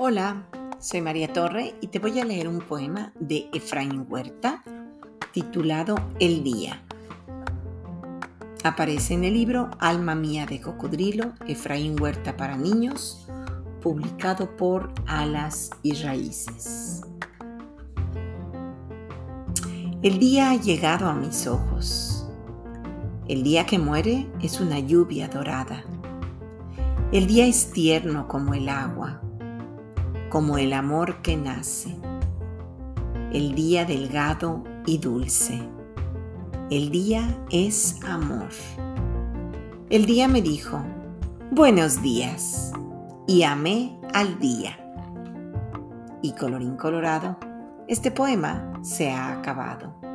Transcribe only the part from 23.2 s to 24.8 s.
El día que muere es una